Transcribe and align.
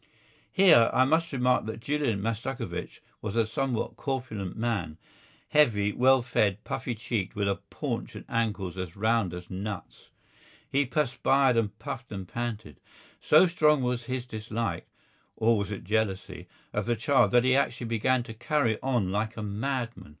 Here 0.51 0.89
I 0.91 1.05
must 1.05 1.31
remark 1.31 1.67
that 1.67 1.79
Julian 1.79 2.23
Mastakovich 2.23 3.01
was 3.21 3.35
a 3.35 3.45
somewhat 3.45 3.97
corpulent 3.97 4.57
man, 4.57 4.97
heavy, 5.49 5.91
well 5.91 6.23
fed, 6.23 6.63
puffy 6.63 6.95
cheeked, 6.95 7.35
with 7.35 7.47
a 7.47 7.59
paunch 7.69 8.15
and 8.15 8.25
ankles 8.27 8.79
as 8.79 8.95
round 8.95 9.31
as 9.31 9.51
nuts. 9.51 10.09
He 10.67 10.87
perspired 10.87 11.55
and 11.55 11.77
puffed 11.77 12.11
and 12.11 12.27
panted. 12.27 12.79
So 13.21 13.45
strong 13.45 13.83
was 13.83 14.05
his 14.05 14.25
dislike 14.25 14.87
(or 15.35 15.55
was 15.55 15.69
it 15.69 15.83
jealousy?) 15.83 16.47
of 16.73 16.87
the 16.87 16.95
child 16.95 17.29
that 17.33 17.43
he 17.43 17.55
actually 17.55 17.85
began 17.85 18.23
to 18.23 18.33
carry 18.33 18.81
on 18.81 19.11
like 19.11 19.37
a 19.37 19.43
madman. 19.43 20.09